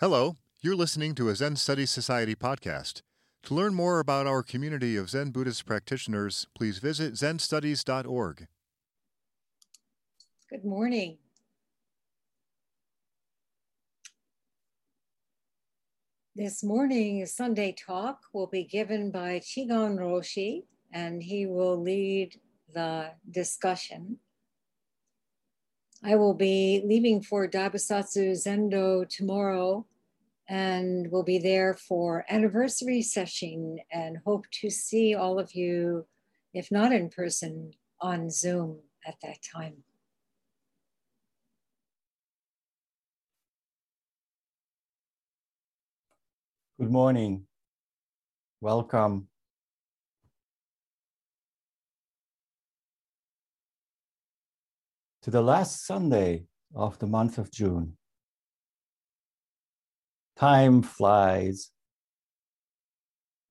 Hello, 0.00 0.36
you're 0.62 0.74
listening 0.74 1.14
to 1.16 1.28
a 1.28 1.36
Zen 1.36 1.56
Studies 1.56 1.90
Society 1.90 2.34
podcast. 2.34 3.02
To 3.42 3.52
learn 3.52 3.74
more 3.74 4.00
about 4.00 4.26
our 4.26 4.42
community 4.42 4.96
of 4.96 5.10
Zen 5.10 5.30
Buddhist 5.30 5.66
practitioners, 5.66 6.46
please 6.54 6.78
visit 6.78 7.12
zenstudies.org. 7.12 8.46
Good 10.48 10.64
morning. 10.64 11.18
This 16.34 16.64
morning's 16.64 17.34
Sunday 17.34 17.72
talk 17.72 18.20
will 18.32 18.46
be 18.46 18.64
given 18.64 19.10
by 19.10 19.40
Chigon 19.40 19.98
Roshi, 19.98 20.62
and 20.94 21.22
he 21.22 21.44
will 21.44 21.78
lead 21.78 22.40
the 22.72 23.10
discussion. 23.30 24.16
I 26.02 26.16
will 26.16 26.32
be 26.32 26.80
leaving 26.86 27.20
for 27.20 27.46
Daibosatsu 27.46 28.32
Zendo 28.32 29.06
tomorrow 29.06 29.84
and 30.50 31.06
we'll 31.12 31.22
be 31.22 31.38
there 31.38 31.74
for 31.74 32.24
anniversary 32.28 33.02
session 33.02 33.78
and 33.92 34.18
hope 34.26 34.46
to 34.50 34.68
see 34.68 35.14
all 35.14 35.38
of 35.38 35.54
you, 35.54 36.04
if 36.52 36.72
not 36.72 36.90
in 36.90 37.08
person, 37.08 37.70
on 38.00 38.28
Zoom 38.28 38.80
at 39.06 39.14
that 39.22 39.36
time. 39.54 39.84
Good 46.80 46.90
morning. 46.90 47.44
Welcome. 48.60 49.28
To 55.22 55.30
the 55.30 55.42
last 55.42 55.86
Sunday 55.86 56.46
of 56.74 56.98
the 56.98 57.06
month 57.06 57.38
of 57.38 57.52
June. 57.52 57.98
Time 60.40 60.80
flies. 60.80 61.70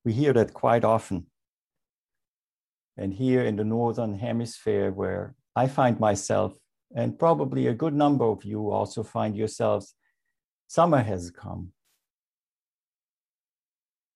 We 0.03 0.11
hear 0.11 0.33
that 0.33 0.55
quite 0.55 0.83
often. 0.83 1.27
And 2.97 3.13
here 3.13 3.43
in 3.43 3.57
the 3.57 3.63
Northern 3.63 4.17
Hemisphere, 4.17 4.91
where 4.91 5.35
I 5.55 5.67
find 5.67 5.99
myself, 5.99 6.57
and 6.95 7.19
probably 7.19 7.67
a 7.67 7.75
good 7.75 7.93
number 7.93 8.25
of 8.25 8.43
you 8.43 8.71
also 8.71 9.03
find 9.03 9.37
yourselves, 9.37 9.93
summer 10.67 11.03
has 11.03 11.29
come 11.29 11.73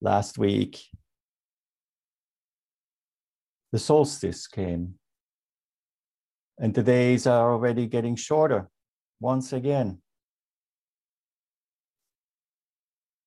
last 0.01 0.39
week, 0.39 0.81
the 3.71 3.77
solstice 3.77 4.47
came, 4.47 4.95
and 6.57 6.73
the 6.73 6.81
days 6.81 7.27
are 7.27 7.51
already 7.51 7.85
getting 7.85 8.15
shorter 8.15 8.67
once 9.19 9.53
again. 9.53 10.02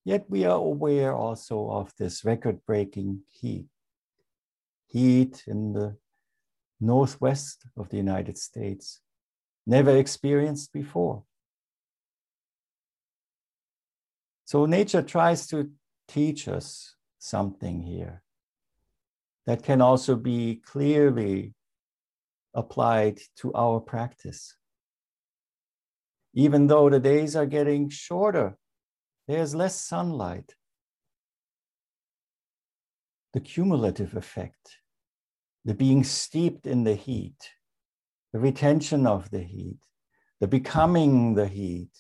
Yet 0.07 0.31
we 0.31 0.45
are 0.45 0.57
aware 0.57 1.13
also 1.13 1.69
of 1.69 1.93
this 1.99 2.25
record 2.25 2.65
breaking 2.65 3.23
heat. 3.29 3.67
Heat 4.87 5.43
in 5.49 5.73
the 5.73 5.97
northwest 6.81 7.67
of 7.77 7.89
the 7.89 7.97
United 7.97 8.39
States, 8.39 9.01
never 9.67 9.97
experienced 9.97 10.73
before. 10.73 11.25
So 14.45 14.67
nature 14.67 15.03
tries 15.03 15.49
to 15.49 15.73
teach 16.07 16.47
us 16.47 16.95
something 17.19 17.83
here 17.83 18.23
that 19.45 19.65
can 19.65 19.81
also 19.81 20.15
be 20.15 20.63
clearly 20.65 21.55
applied 22.55 23.19
to 23.39 23.53
our 23.55 23.81
practice. 23.81 24.55
Even 26.33 26.69
though 26.69 26.89
the 26.91 27.01
days 27.01 27.35
are 27.35 27.47
getting 27.47 27.89
shorter, 27.89 28.57
there's 29.27 29.55
less 29.55 29.81
sunlight. 29.81 30.55
The 33.33 33.41
cumulative 33.41 34.15
effect, 34.15 34.79
the 35.65 35.75
being 35.75 36.05
steeped 36.05 36.67
in 36.67 36.85
the 36.85 36.95
heat, 36.95 37.51
the 38.33 38.39
retention 38.39 39.07
of 39.07 39.31
the 39.31 39.43
heat, 39.43 39.81
the 40.41 40.47
becoming 40.47 41.35
the 41.35 41.49
heat, 41.49 41.91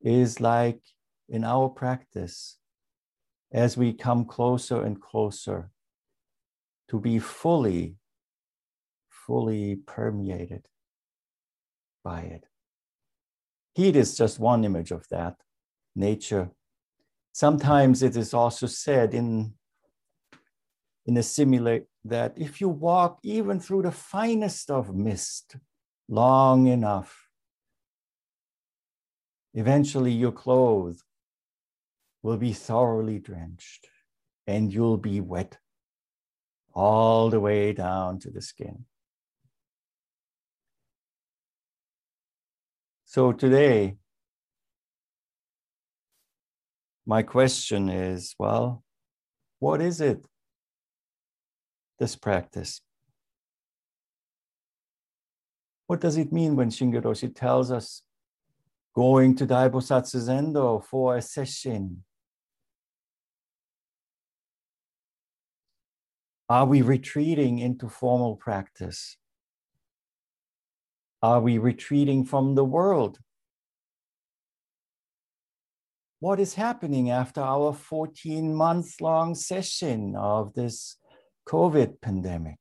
is 0.00 0.40
like 0.40 0.80
in 1.28 1.44
our 1.44 1.68
practice 1.68 2.58
as 3.52 3.76
we 3.76 3.92
come 3.92 4.24
closer 4.24 4.82
and 4.82 5.00
closer 5.00 5.70
to 6.88 7.00
be 7.00 7.18
fully, 7.18 7.96
fully 9.08 9.76
permeated 9.76 10.68
by 12.04 12.20
it. 12.20 12.44
Heat 13.74 13.96
is 13.96 14.16
just 14.16 14.38
one 14.38 14.64
image 14.64 14.90
of 14.90 15.08
that 15.10 15.36
nature. 15.96 16.50
Sometimes 17.32 18.02
it 18.02 18.16
is 18.16 18.32
also 18.34 18.66
said 18.66 19.14
in, 19.14 19.54
in 21.06 21.16
a 21.16 21.22
simile 21.22 21.80
that 22.04 22.34
if 22.36 22.60
you 22.60 22.68
walk 22.68 23.18
even 23.22 23.58
through 23.58 23.82
the 23.82 23.90
finest 23.90 24.70
of 24.70 24.94
mist 24.94 25.56
long 26.08 26.66
enough, 26.66 27.28
eventually 29.54 30.12
your 30.12 30.32
clothes 30.32 31.02
will 32.22 32.36
be 32.36 32.52
thoroughly 32.52 33.18
drenched 33.18 33.88
and 34.46 34.72
you'll 34.72 34.98
be 34.98 35.20
wet 35.20 35.58
all 36.74 37.30
the 37.30 37.40
way 37.40 37.72
down 37.72 38.18
to 38.20 38.30
the 38.30 38.42
skin. 38.42 38.84
So 43.04 43.32
today, 43.32 43.96
my 47.06 47.22
question 47.22 47.88
is 47.88 48.34
well, 48.38 48.82
what 49.58 49.80
is 49.80 50.00
it, 50.00 50.26
this 51.98 52.16
practice? 52.16 52.80
What 55.86 56.00
does 56.00 56.16
it 56.16 56.32
mean 56.32 56.56
when 56.56 56.70
Shinge 56.70 57.00
Roshi 57.00 57.34
tells 57.34 57.70
us 57.70 58.02
going 58.94 59.36
to 59.36 59.46
Daibosatsu 59.46 60.16
Zendo 60.16 60.84
for 60.84 61.16
a 61.16 61.22
session 61.22 62.02
Are 66.48 66.64
we 66.64 66.80
retreating 66.80 67.58
into 67.58 67.88
formal 67.88 68.36
practice? 68.36 69.16
Are 71.20 71.40
we 71.40 71.58
retreating 71.58 72.24
from 72.24 72.54
the 72.54 72.64
world? 72.64 73.18
What 76.26 76.40
is 76.40 76.54
happening 76.54 77.08
after 77.08 77.40
our 77.40 77.72
14 77.72 78.52
month 78.52 79.00
long 79.00 79.36
session 79.36 80.16
of 80.16 80.54
this 80.54 80.96
COVID 81.48 82.00
pandemic? 82.00 82.58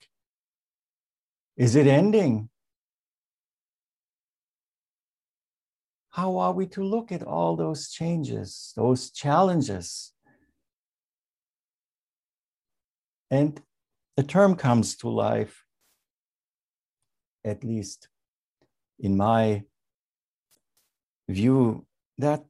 Is 1.57 1.75
it 1.75 1.87
ending? 1.87 2.49
How 6.11 6.37
are 6.37 6.53
we 6.53 6.67
to 6.67 6.83
look 6.83 7.11
at 7.11 7.23
all 7.23 7.55
those 7.55 7.89
changes, 7.89 8.71
those 8.75 9.09
challenges? 9.09 10.13
And 13.31 13.59
a 14.15 14.21
term 14.21 14.53
comes 14.57 14.95
to 14.97 15.09
life, 15.09 15.65
at 17.43 17.63
least 17.63 18.09
in 18.99 19.17
my 19.17 19.63
view, 21.27 21.87
that 22.19 22.45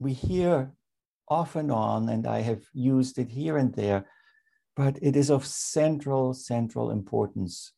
we 0.00 0.14
hear 0.14 0.72
off 1.28 1.54
and 1.54 1.70
on, 1.70 2.08
and 2.08 2.26
I 2.26 2.40
have 2.40 2.62
used 2.72 3.18
it 3.18 3.28
here 3.30 3.56
and 3.56 3.72
there, 3.74 4.06
but 4.74 4.98
it 5.00 5.14
is 5.14 5.30
of 5.30 5.46
central, 5.46 6.34
central 6.34 6.90
importance, 6.90 7.72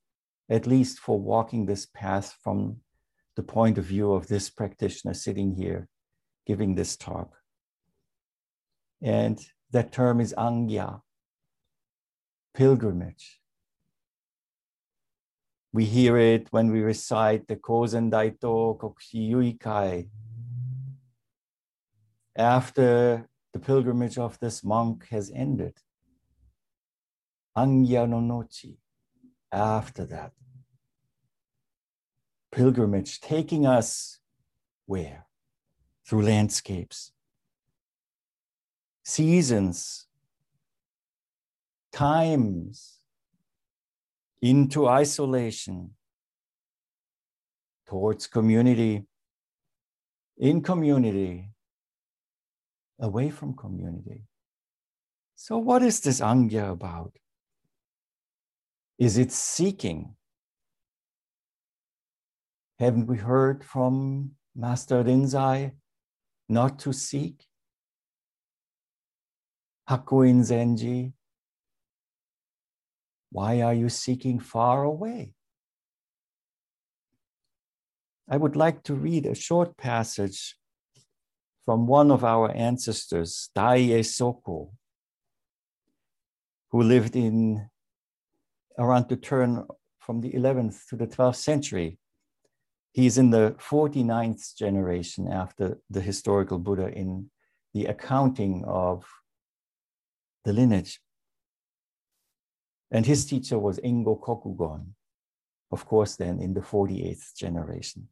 at 0.49 0.67
least 0.67 0.99
for 0.99 1.21
walking 1.21 1.67
this 1.67 1.85
path 1.85 2.35
from 2.43 2.77
the 3.37 3.43
point 3.43 3.77
of 3.77 3.85
view 3.85 4.13
of 4.13 4.29
this 4.29 4.49
practitioner 4.49 5.15
sitting 5.15 5.55
here 5.55 5.89
giving 6.47 6.75
this 6.75 6.97
talk. 6.97 7.35
And 9.03 9.39
that 9.73 9.93
term 9.93 10.21
is 10.21 10.35
angya, 10.39 11.01
pilgrimage. 12.55 13.41
We 15.73 15.87
hear 15.87 16.19
it 16.19 16.49
when 16.51 16.71
we 16.71 16.81
recite 16.83 17.49
the 17.49 17.57
Kozen 17.57 18.11
Daito 18.11 18.79
Kokushi 18.79 19.31
Yuikai. 19.31 20.09
After 22.35 23.29
the 23.53 23.59
pilgrimage 23.59 24.17
of 24.17 24.39
this 24.39 24.65
monk 24.65 25.09
has 25.11 25.31
ended, 25.35 25.75
Angya 27.57 28.09
no 28.09 28.21
Nochi, 28.21 28.79
after 29.53 30.07
that, 30.07 30.33
pilgrimage 32.51 33.21
taking 33.21 33.67
us 33.67 34.19
where? 34.87 35.27
Through 36.07 36.23
landscapes, 36.23 37.13
seasons, 39.05 40.07
times 41.93 42.99
into 44.41 44.89
isolation 44.89 45.91
towards 47.87 48.27
community, 48.27 49.05
in 50.39 50.63
community, 50.63 51.52
away 53.03 53.29
from 53.29 53.55
community. 53.55 54.23
So, 55.35 55.59
what 55.59 55.83
is 55.83 56.01
this 56.01 56.21
Angya 56.21 56.71
about? 56.71 57.13
Is 58.99 59.19
it 59.19 59.33
seeking? 59.33 60.15
Haven't 62.79 63.07
we 63.07 63.19
heard 63.19 63.65
from 63.65 64.33
Master 64.55 65.03
Rinzai 65.03 65.73
not 66.49 66.79
to 66.81 66.93
seek? 66.93 67.45
Hakuin 69.91 70.41
Zenji, 70.41 71.13
why 73.31 73.63
are 73.63 73.75
you 73.75 73.89
seeking 73.89 74.39
far 74.39 74.85
away? 74.85 75.33
I 78.31 78.37
would 78.37 78.55
like 78.55 78.85
to 78.85 78.95
read 78.95 79.27
a 79.27 79.35
short 79.35 79.77
passage 79.77 80.57
from 81.65 81.87
one 81.87 82.11
of 82.11 82.25
our 82.25 82.51
ancestors, 82.51 83.51
Daiei 83.57 84.05
Soko, 84.05 84.73
who 86.71 86.83
lived 86.83 87.17
in 87.17 87.69
around 88.79 89.09
the 89.09 89.17
turn 89.17 89.67
from 89.99 90.21
the 90.21 90.33
11th 90.33 90.87
to 90.89 90.97
the 90.97 91.07
12th 91.07 91.37
century. 91.37 91.99
He's 92.93 93.17
in 93.17 93.31
the 93.31 93.55
49th 93.59 94.57
generation 94.57 95.29
after 95.29 95.79
the 95.89 96.01
historical 96.01 96.59
Buddha 96.59 96.89
in 96.89 97.31
the 97.73 97.87
accounting 97.87 98.65
of 98.67 99.05
the 100.45 100.53
lineage. 100.53 101.01
And 102.91 103.07
his 103.07 103.25
teacher 103.25 103.59
was 103.59 103.79
Engo 103.79 104.21
Kokugon, 104.21 104.89
of 105.71 105.87
course, 105.87 106.17
then 106.17 106.41
in 106.41 106.53
the 106.53 106.61
48th 106.61 107.35
generation. 107.37 108.09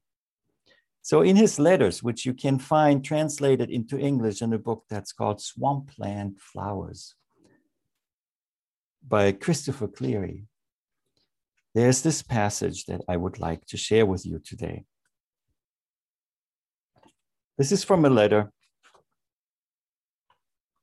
So, 1.03 1.23
in 1.23 1.37
his 1.37 1.59
letters, 1.59 2.03
which 2.03 2.27
you 2.27 2.35
can 2.35 2.59
find 2.59 3.05
translated 3.05 3.71
into 3.71 3.99
English 3.99 4.43
in 4.43 4.53
a 4.53 4.59
book 4.59 4.85
that's 4.91 5.13
called 5.13 5.41
Swampland 5.41 6.39
Flowers 6.39 7.15
by 9.07 9.33
Christopher 9.33 9.89
Cleary, 9.89 10.45
there's 11.75 12.03
this 12.03 12.23
passage 12.23 12.85
that 12.87 13.01
I 13.09 13.17
would 13.17 13.39
like 13.39 13.65
to 13.67 13.77
share 13.77 14.05
with 14.05 14.27
you 14.27 14.41
today. 14.41 14.85
This 17.57 17.73
is 17.73 17.85
from 17.85 18.05
a 18.05 18.11
letter 18.11 18.51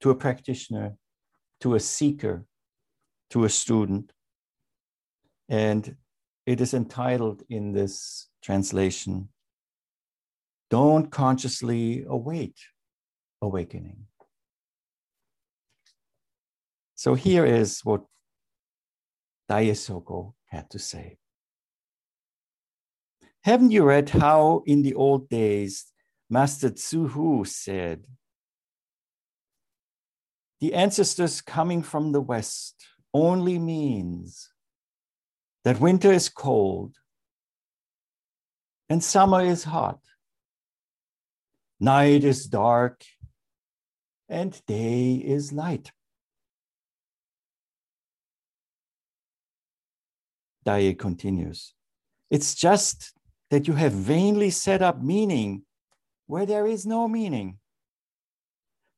to 0.02 0.10
a 0.10 0.16
practitioner, 0.16 0.96
to 1.62 1.76
a 1.76 1.80
seeker, 1.80 2.46
to 3.32 3.44
a 3.44 3.50
student. 3.50 4.12
And 5.50 5.96
it 6.46 6.62
is 6.62 6.74
entitled 6.74 7.44
in 7.50 7.74
this 7.74 8.30
translation, 8.42 9.30
Don't 10.70 11.10
Consciously 11.10 12.06
Await 12.08 12.56
Awakening. 13.42 14.06
So 16.96 17.14
here 17.14 17.46
is 17.46 17.82
what 17.86 18.04
Daiei 19.50 19.78
Soko 19.78 20.36
had 20.48 20.70
to 20.72 20.80
say. 20.80 21.18
Haven't 23.44 23.72
you 23.72 23.84
read 23.84 24.10
how 24.10 24.64
in 24.66 24.82
the 24.82 24.96
old 24.96 25.30
days 25.30 25.86
Master 26.30 26.70
Tzu 26.70 27.08
Hu 27.08 27.46
said, 27.46 28.06
the 30.60 30.74
ancestors 30.74 31.40
coming 31.40 31.82
from 31.84 32.12
the 32.12 32.20
West 32.20 32.76
only 33.14 33.60
means 33.60 34.50
that 35.64 35.80
winter 35.80 36.12
is 36.12 36.30
cold 36.30 36.96
and 38.90 39.04
summer 39.04 39.42
is 39.42 39.64
hot, 39.64 40.00
night 41.80 42.24
is 42.24 42.46
dark 42.46 43.04
and 44.30 44.62
day 44.66 45.14
is 45.16 45.54
light. 45.54 45.92
Daiei 50.66 50.98
continues. 50.98 51.74
It's 52.30 52.54
just 52.56 53.14
that 53.50 53.68
you 53.68 53.74
have 53.74 53.94
vainly 53.94 54.50
set 54.50 54.82
up 54.82 55.02
meaning 55.02 55.64
where 56.26 56.46
there 56.46 56.68
is 56.68 56.86
no 56.86 57.08
meaning. 57.08 57.60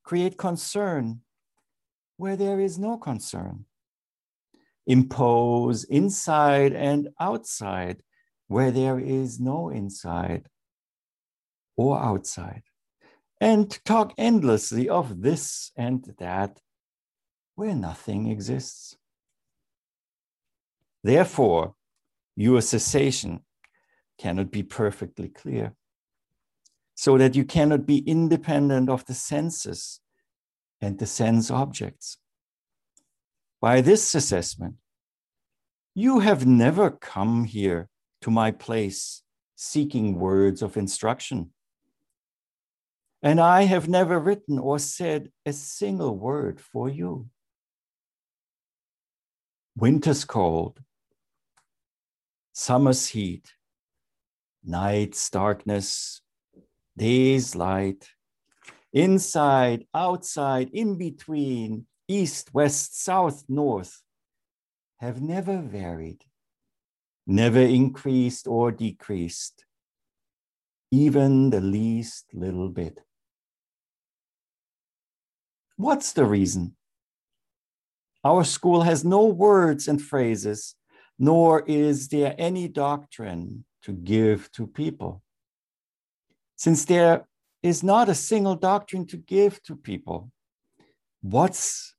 Create 0.03 0.37
concern 0.37 1.21
where 2.17 2.35
there 2.35 2.59
is 2.59 2.79
no 2.79 2.97
concern. 2.97 3.65
Impose 4.87 5.83
inside 5.83 6.73
and 6.73 7.09
outside 7.19 8.01
where 8.47 8.71
there 8.71 8.99
is 8.99 9.39
no 9.39 9.69
inside 9.69 10.47
or 11.77 12.01
outside. 12.01 12.63
And 13.41 13.69
talk 13.85 14.13
endlessly 14.17 14.89
of 14.89 15.21
this 15.21 15.71
and 15.77 16.13
that 16.17 16.59
where 17.55 17.75
nothing 17.75 18.27
exists. 18.27 18.97
Therefore, 21.03 21.75
your 22.35 22.61
cessation 22.61 23.41
cannot 24.17 24.51
be 24.51 24.63
perfectly 24.63 25.29
clear, 25.29 25.73
so 26.95 27.17
that 27.17 27.35
you 27.35 27.45
cannot 27.45 27.85
be 27.85 27.99
independent 27.99 28.89
of 28.89 29.05
the 29.05 29.13
senses 29.13 30.01
and 30.81 30.99
the 30.99 31.05
sense 31.05 31.49
objects. 31.49 32.17
By 33.61 33.81
this 33.81 34.15
assessment, 34.15 34.75
you 35.95 36.19
have 36.19 36.45
never 36.45 36.91
come 36.91 37.45
here 37.45 37.89
to 38.21 38.31
my 38.31 38.51
place 38.51 39.21
seeking 39.55 40.19
words 40.19 40.61
of 40.61 40.77
instruction. 40.77 41.51
And 43.21 43.39
I 43.39 43.63
have 43.63 43.89
never 43.89 44.17
written 44.17 44.57
or 44.59 44.79
said 44.79 45.31
a 45.45 45.51
single 45.51 46.17
word 46.17 46.61
for 46.61 46.87
you. 46.87 47.29
Winter's 49.75 50.23
cold, 50.23 50.79
summer's 52.53 53.07
heat, 53.07 53.53
night's 54.63 55.29
darkness, 55.29 56.21
day's 56.97 57.55
light, 57.55 58.09
inside, 58.93 59.85
outside, 59.93 60.69
in 60.73 60.97
between, 60.97 61.87
east, 62.07 62.53
west, 62.53 63.01
south, 63.01 63.43
north, 63.47 64.01
have 64.97 65.21
never 65.21 65.61
varied, 65.61 66.23
never 67.27 67.61
increased 67.61 68.47
or 68.47 68.71
decreased, 68.71 69.65
even 70.91 71.49
the 71.49 71.61
least 71.61 72.25
little 72.33 72.69
bit. 72.69 72.99
What's 75.79 76.11
the 76.11 76.25
reason? 76.25 76.75
Our 78.25 78.43
school 78.43 78.81
has 78.81 79.05
no 79.05 79.23
words 79.23 79.87
and 79.87 80.01
phrases 80.01 80.75
nor 81.19 81.63
is 81.67 82.07
there 82.07 82.33
any 82.37 82.69
doctrine 82.69 83.65
to 83.83 83.91
give 83.91 84.49
to 84.53 84.65
people. 84.65 85.21
Since 86.55 86.85
there 86.85 87.27
is 87.61 87.83
not 87.83 88.07
a 88.07 88.15
single 88.15 88.55
doctrine 88.55 89.05
to 89.07 89.17
give 89.17 89.61
to 89.63 89.75
people, 89.75 90.31
what's 91.21 91.93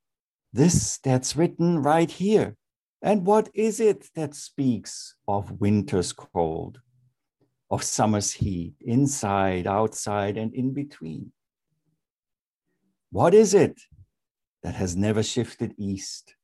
this 0.53 0.99
that's 1.05 1.37
written 1.37 1.83
right 1.83 2.11
here? 2.11 2.57
And 3.03 3.27
what 3.27 3.51
is 3.55 3.79
it 3.81 4.09
that 4.15 4.35
speaks 4.35 5.15
of 5.29 5.61
winter's 5.61 6.13
cold, 6.13 6.81
of 7.71 7.83
summer's 7.83 8.33
heat, 8.33 8.75
inside, 8.81 9.67
outside, 9.67 10.37
and 10.37 10.55
in 10.55 10.73
between? 10.73 11.33
What 13.11 13.35
is 13.35 13.55
it 13.55 13.81
that 14.63 14.75
has 14.75 14.97
never 14.97 15.23
shifted 15.23 15.75
east, 15.79 16.35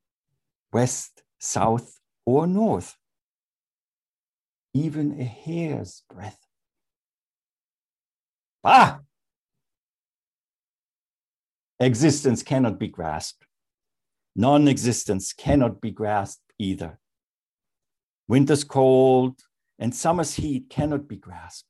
west, 0.73 1.23
south, 1.39 2.01
or 2.25 2.47
north, 2.47 2.97
even 4.75 5.19
a 5.21 5.25
hair's 5.25 6.03
breadth. 6.13 6.39
Ah! 8.65 9.01
Existence 11.79 12.43
cannot 12.43 12.79
be 12.79 12.89
grasped. 12.89 13.47
Non 14.35 14.69
existence 14.69 15.33
cannot 15.33 15.81
be 15.81 15.91
grasped 15.91 16.53
either. 16.59 16.99
Winter's 18.29 18.65
cold 18.65 19.41
and 19.79 19.95
summer's 19.95 20.35
heat 20.35 20.69
cannot 20.69 21.07
be 21.09 21.17
grasped. 21.17 21.69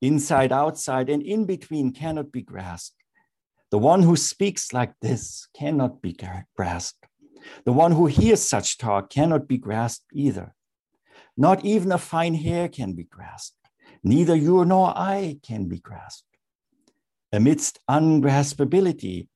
Inside, 0.00 0.52
outside, 0.52 1.08
and 1.08 1.22
in 1.22 1.44
between 1.44 1.92
cannot 1.92 2.32
be 2.32 2.42
grasped. 2.42 3.02
The 3.70 3.78
one 3.78 4.02
who 4.02 4.16
speaks 4.16 4.72
like 4.72 4.92
this 5.00 5.48
cannot 5.56 6.00
be 6.00 6.16
grasped. 6.56 7.04
The 7.64 7.72
one 7.72 7.92
who 7.92 8.06
hears 8.06 8.42
such 8.42 8.78
talk 8.78 9.10
cannot 9.10 9.48
be 9.48 9.58
grasped 9.58 10.06
either. 10.12 10.54
Not 11.36 11.64
even 11.64 11.92
a 11.92 11.98
fine 11.98 12.34
hair 12.34 12.68
can 12.68 12.94
be 12.94 13.04
grasped. 13.04 13.56
Neither 14.02 14.36
you 14.36 14.64
nor 14.64 14.96
I 14.96 15.38
can 15.42 15.66
be 15.68 15.78
grasped. 15.78 16.24
Amidst 17.32 17.80
ungraspability, 17.90 19.28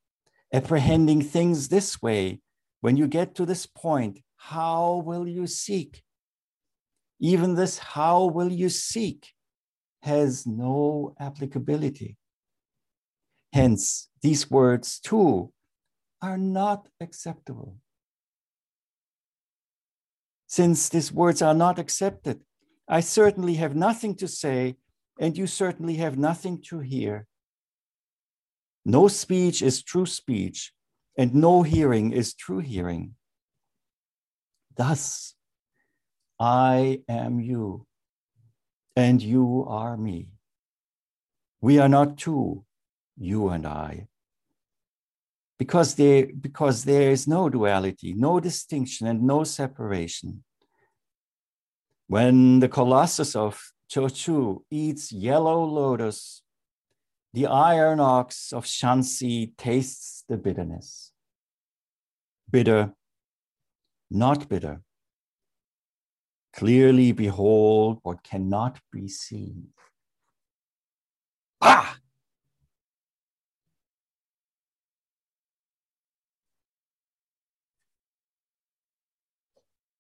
apprehending 0.53 1.23
things 1.23 1.69
this 1.69 2.01
way, 2.01 2.41
when 2.81 2.97
you 2.97 3.07
get 3.07 3.35
to 3.35 3.45
this 3.45 3.67
point, 3.67 4.21
how 4.37 5.03
will 5.05 5.27
you 5.29 5.47
seek? 5.47 6.03
Even 7.21 7.55
this, 7.55 7.79
how 7.79 8.27
will 8.27 8.51
you 8.51 8.69
seek, 8.69 9.33
has 10.03 10.47
no 10.47 11.15
applicability. 11.21 12.17
Hence, 13.53 14.09
these 14.23 14.51
words 14.51 15.01
too 15.01 15.53
are 16.21 16.39
not 16.39 16.89
acceptable. 17.01 17.77
Since 20.47 20.89
these 20.89 21.13
words 21.13 21.43
are 21.43 21.55
not 21.55 21.79
accepted, 21.79 22.41
I 22.89 23.01
certainly 23.01 23.55
have 23.55 23.77
nothing 23.77 24.17
to 24.17 24.29
say, 24.29 24.77
and 25.19 25.39
you 25.39 25.47
certainly 25.47 25.95
have 25.97 26.19
nothing 26.19 26.61
to 26.63 26.81
hear. 26.81 27.27
No 28.85 29.09
speech 29.09 29.63
is 29.63 29.83
true 29.83 30.07
speech, 30.07 30.73
and 31.17 31.35
no 31.35 31.63
hearing 31.63 32.13
is 32.13 32.35
true 32.35 32.59
hearing. 32.59 33.15
Thus, 34.77 35.35
I 36.39 37.03
am 37.09 37.41
you, 37.41 37.87
and 38.97 39.23
you 39.23 39.65
are 39.69 39.97
me. 39.97 40.29
We 41.61 41.79
are 41.79 41.89
not 41.89 42.17
two, 42.19 42.65
you 43.17 43.51
and 43.51 43.67
I. 43.67 44.09
Because 45.61 45.95
there, 45.95 46.27
because 46.41 46.85
there 46.85 47.11
is 47.11 47.29
no 47.29 47.51
duality, 47.51 48.15
no 48.15 48.41
distinction, 48.41 49.07
and 49.07 49.23
no 49.23 49.45
separation. 49.45 50.43
When 52.07 52.61
the 52.61 52.69
colossus 52.69 53.37
of 53.37 53.61
Chochu 53.93 54.63
eats 54.71 55.13
yellow 55.13 55.63
lotus, 55.63 56.41
the 57.35 57.47
iron 57.47 58.01
ox 58.01 58.55
of 58.55 58.65
Shansi 58.65 59.53
tastes 59.59 60.25
the 60.31 60.39
bitterness. 60.39 61.13
Bitter, 62.51 62.95
not 64.11 64.49
bitter. 64.49 64.81
Clearly 66.55 67.13
behold 67.13 67.99
what 68.03 68.25
cannot 68.25 68.81
be 68.91 69.09
seen. 69.09 69.69
Ah! 71.61 71.99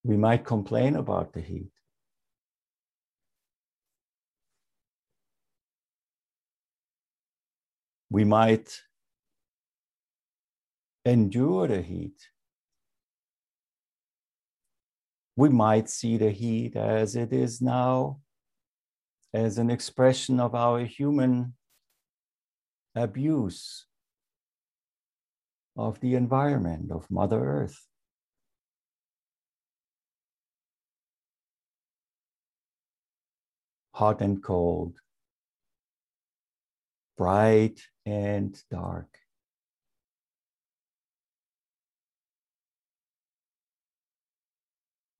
We 0.02 0.16
might 0.16 0.44
complain 0.44 0.96
about 0.96 1.32
the 1.32 1.40
heat. 1.40 1.72
We 8.08 8.24
might 8.24 8.82
endure 11.04 11.68
the 11.68 11.82
heat. 11.82 12.28
We 15.36 15.48
might 15.48 15.88
see 15.88 16.16
the 16.16 16.30
heat 16.30 16.76
as 16.76 17.14
it 17.14 17.32
is 17.32 17.62
now 17.62 18.20
as 19.32 19.58
an 19.58 19.70
expression 19.70 20.40
of 20.40 20.54
our 20.54 20.84
human 20.84 21.54
abuse 22.94 23.86
of 25.76 26.00
the 26.00 26.14
environment, 26.14 26.90
of 26.90 27.08
Mother 27.10 27.40
Earth. 27.40 27.89
Hot 34.00 34.22
and 34.22 34.42
cold, 34.42 34.94
bright 37.18 37.78
and 38.06 38.58
dark. 38.70 39.08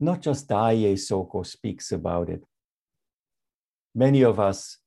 Not 0.01 0.23
just 0.23 0.49
Daiei 0.49 0.99
Soko 0.99 1.43
speaks 1.43 1.93
about 1.93 2.31
it, 2.31 2.43
Many 3.95 4.23
of 4.23 4.39
us 4.39 4.79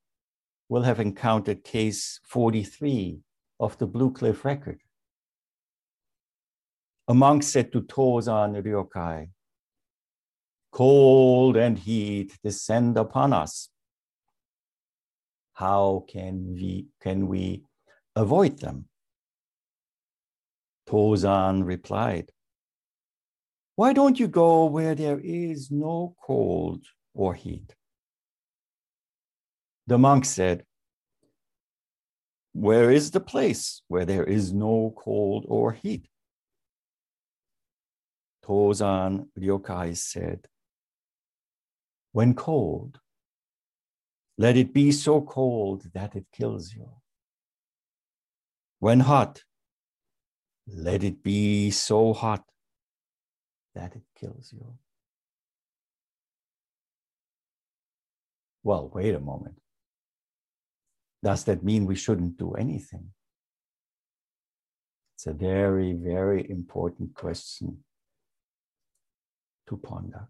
will 0.69 0.83
have 0.83 0.99
encountered 0.99 1.63
case 1.63 2.19
43 2.23 3.19
of 3.59 3.77
the 3.77 3.85
Blue 3.85 4.11
Cliff 4.11 4.45
record. 4.45 4.79
A 7.07 7.13
monk 7.13 7.43
said 7.43 7.71
to 7.73 7.81
Tozan 7.81 8.63
Ryokai, 8.63 9.29
Cold 10.71 11.57
and 11.57 11.77
heat 11.77 12.39
descend 12.41 12.97
upon 12.97 13.33
us. 13.33 13.69
How 15.53 16.05
can 16.09 16.53
we, 16.53 16.87
can 17.01 17.27
we 17.27 17.63
avoid 18.15 18.59
them? 18.59 18.85
Tozan 20.87 21.63
replied, 21.65 22.31
Why 23.75 23.93
don't 23.93 24.19
you 24.19 24.27
go 24.27 24.65
where 24.65 24.95
there 24.95 25.19
is 25.19 25.69
no 25.71 26.15
cold 26.25 26.85
or 27.13 27.33
heat? 27.33 27.75
The 29.87 29.97
monk 29.97 30.25
said, 30.25 30.65
Where 32.53 32.89
is 32.91 33.11
the 33.11 33.19
place 33.19 33.81
where 33.87 34.05
there 34.05 34.23
is 34.23 34.53
no 34.53 34.93
cold 34.97 35.45
or 35.47 35.73
heat? 35.73 36.07
Tozan 38.43 39.27
Ryokai 39.39 39.95
said, 39.95 40.47
When 42.11 42.33
cold, 42.33 42.99
let 44.37 44.57
it 44.57 44.73
be 44.73 44.91
so 44.91 45.21
cold 45.21 45.83
that 45.93 46.15
it 46.15 46.25
kills 46.31 46.73
you. 46.73 46.89
When 48.79 49.01
hot, 49.01 49.43
let 50.67 51.03
it 51.03 51.23
be 51.23 51.71
so 51.71 52.13
hot 52.13 52.43
that 53.75 53.95
it 53.95 54.03
kills 54.19 54.51
you. 54.53 54.73
Well, 58.63 58.89
wait 58.93 59.13
a 59.13 59.19
moment. 59.19 59.55
Does 61.21 61.43
that 61.45 61.63
mean 61.63 61.85
we 61.85 61.95
shouldn't 61.95 62.37
do 62.37 62.53
anything? 62.53 63.11
It's 65.15 65.27
a 65.27 65.33
very, 65.33 65.93
very 65.93 66.49
important 66.49 67.13
question 67.13 67.83
to 69.67 69.77
ponder. 69.77 70.27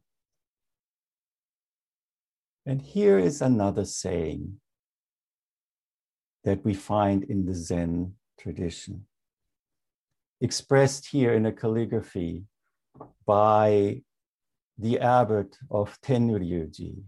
And 2.66 2.82
here 2.82 3.20
is 3.20 3.42
another 3.42 3.84
saying 3.84 4.60
that 6.44 6.64
we 6.64 6.74
find 6.74 7.24
in 7.24 7.46
the 7.46 7.54
Zen 7.54 8.14
tradition, 8.40 9.06
expressed 10.40 11.08
here 11.08 11.34
in 11.34 11.46
a 11.46 11.52
calligraphy 11.52 12.44
by 13.26 14.02
the 14.78 15.00
abbot 15.00 15.58
of 15.70 16.00
Tenryuji, 16.02 17.04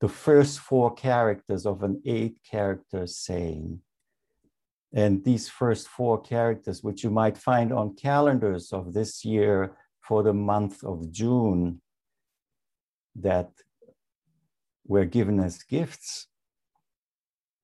the 0.00 0.08
first 0.08 0.58
four 0.58 0.94
characters 0.94 1.64
of 1.64 1.82
an 1.82 2.02
eight 2.04 2.38
character 2.48 3.06
saying. 3.06 3.80
And 4.92 5.24
these 5.24 5.48
first 5.48 5.86
four 5.86 6.20
characters, 6.20 6.82
which 6.82 7.04
you 7.04 7.10
might 7.10 7.38
find 7.38 7.72
on 7.72 7.94
calendars 7.94 8.72
of 8.72 8.92
this 8.92 9.24
year 9.24 9.76
for 10.00 10.24
the 10.24 10.34
month 10.34 10.82
of 10.82 11.12
June, 11.12 11.80
that 13.16 13.50
were 14.86 15.04
given 15.04 15.40
as 15.40 15.62
gifts, 15.62 16.26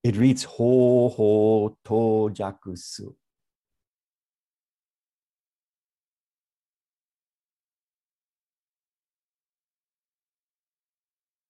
it 0.03 0.17
reads 0.17 0.45
Ho 0.45 1.09
Ho 1.09 1.77
To 1.85 2.31
Jakusu. 2.33 3.15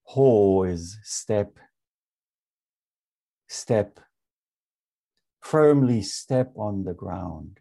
Ho 0.04 0.62
is 0.62 0.98
step, 1.02 1.58
step, 3.48 4.00
firmly 5.42 6.00
step 6.00 6.52
on 6.56 6.84
the 6.84 6.94
ground. 6.94 7.60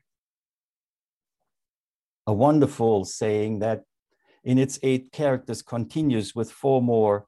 A 2.28 2.34
wonderful 2.34 3.04
saying 3.04 3.60
that 3.60 3.84
in 4.46 4.60
its 4.60 4.78
eight 4.84 5.12
characters 5.12 5.64
continues 5.64 6.36
with 6.36 6.52
four 6.52 6.82
more 6.82 7.26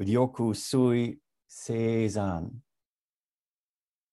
Ryoku 0.00 0.54
Sui 0.54 1.18
Seizan, 1.48 2.56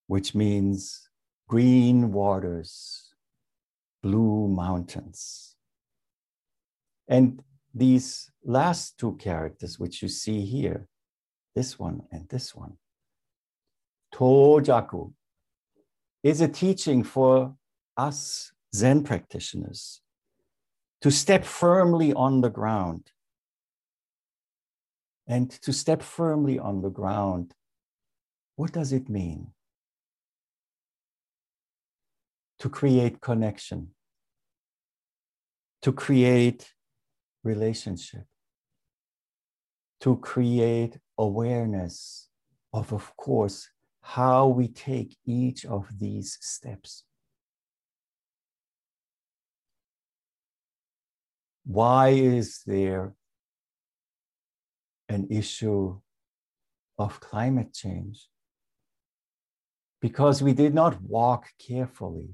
which 0.06 0.32
means 0.32 1.08
green 1.48 2.12
waters, 2.12 3.12
blue 4.02 4.46
mountains. 4.46 5.56
And 7.08 7.42
these 7.74 8.30
last 8.44 8.98
two 8.98 9.16
characters, 9.16 9.80
which 9.80 10.00
you 10.00 10.08
see 10.08 10.42
here, 10.42 10.86
this 11.56 11.76
one 11.78 12.02
and 12.12 12.28
this 12.28 12.54
one, 12.54 12.78
Tojaku, 14.14 15.12
is 16.22 16.40
a 16.40 16.46
teaching 16.46 17.02
for 17.02 17.56
us 17.96 18.52
Zen 18.74 19.02
practitioners 19.02 20.00
to 21.02 21.10
step 21.10 21.44
firmly 21.44 22.12
on 22.12 22.40
the 22.40 22.48
ground. 22.48 23.10
And 25.26 25.50
to 25.62 25.72
step 25.72 26.02
firmly 26.02 26.58
on 26.58 26.80
the 26.80 26.90
ground, 26.90 27.54
what 28.56 28.72
does 28.72 28.92
it 28.92 29.08
mean? 29.08 29.48
To 32.60 32.68
create 32.68 33.20
connection, 33.20 33.88
to 35.82 35.92
create 35.92 36.72
relationship, 37.42 38.26
to 40.00 40.16
create 40.18 40.98
awareness 41.18 42.28
of, 42.72 42.92
of 42.92 43.16
course, 43.16 43.68
how 44.02 44.46
we 44.46 44.68
take 44.68 45.16
each 45.24 45.64
of 45.64 45.88
these 45.98 46.38
steps. 46.40 47.04
Why 51.64 52.08
is 52.08 52.62
there 52.66 53.14
an 55.08 55.28
issue 55.30 56.00
of 56.98 57.20
climate 57.20 57.72
change? 57.72 58.28
Because 60.00 60.42
we 60.42 60.52
did 60.52 60.74
not 60.74 61.00
walk 61.00 61.46
carefully. 61.58 62.30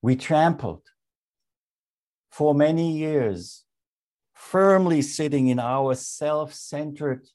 We 0.00 0.16
trampled 0.16 0.82
for 2.30 2.54
many 2.54 2.96
years, 2.96 3.64
firmly 4.32 5.02
sitting 5.02 5.48
in 5.48 5.58
our 5.58 5.94
self 5.94 6.54
centered 6.54 7.28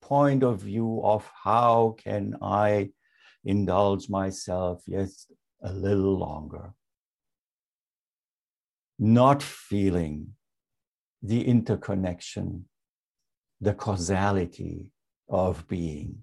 point 0.00 0.44
of 0.44 0.60
view 0.60 1.00
of 1.02 1.28
how 1.42 1.96
can 1.98 2.36
I 2.40 2.90
indulge 3.44 4.08
myself 4.08 4.82
just 4.88 5.32
a 5.62 5.72
little 5.72 6.18
longer 6.18 6.72
not 8.98 9.42
feeling 9.42 10.34
the 11.22 11.46
interconnection, 11.46 12.66
the 13.60 13.74
causality 13.74 14.90
of 15.28 15.66
being. 15.68 16.18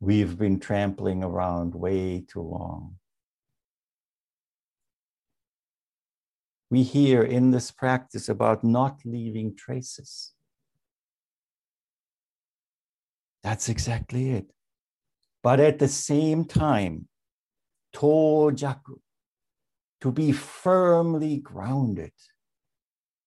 We've 0.00 0.38
been 0.38 0.60
trampling 0.60 1.22
around 1.24 1.74
way 1.74 2.24
too 2.26 2.42
long. 2.42 2.96
We 6.70 6.82
hear 6.82 7.22
in 7.22 7.50
this 7.50 7.70
practice 7.70 8.28
about 8.28 8.62
not 8.62 9.00
leaving 9.04 9.56
traces. 9.56 10.32
That's 13.42 13.68
exactly 13.68 14.30
it. 14.32 14.52
But 15.42 15.60
at 15.60 15.78
the 15.78 15.88
same 15.88 16.44
time, 16.44 17.08
to 17.94 18.52
jaku, 18.54 18.98
to 20.00 20.12
be 20.12 20.32
firmly 20.32 21.38
grounded, 21.38 22.12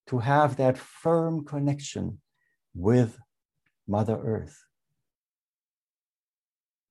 to 0.08 0.20
have 0.20 0.58
that 0.58 0.78
firm 0.78 1.46
connection 1.46 2.20
with 2.74 3.18
Mother 3.88 4.20
Earth. 4.24 4.64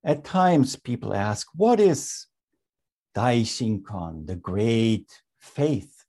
At 0.03 0.23
times, 0.23 0.75
people 0.75 1.13
ask, 1.13 1.47
what 1.53 1.79
is 1.79 2.27
Dai 3.13 3.41
Shinkan, 3.41 4.27
the 4.27 4.35
great 4.35 5.09
faith, 5.39 6.05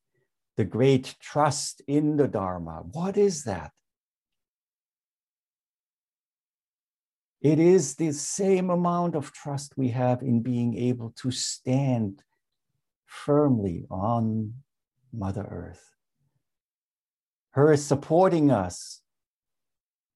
the 0.56 0.64
great 0.64 1.16
trust 1.20 1.82
in 1.86 2.16
the 2.16 2.28
Dharma? 2.28 2.82
What 2.92 3.16
is 3.16 3.44
that? 3.44 3.72
It 7.40 7.58
is 7.58 7.96
the 7.96 8.12
same 8.12 8.70
amount 8.70 9.16
of 9.16 9.32
trust 9.32 9.76
we 9.76 9.88
have 9.88 10.22
in 10.22 10.42
being 10.42 10.76
able 10.76 11.12
to 11.16 11.30
stand 11.30 12.22
firmly 13.12 13.84
on 13.90 14.54
Mother 15.12 15.46
Earth. 15.48 15.94
Her 17.50 17.76
supporting 17.76 18.50
us 18.50 19.02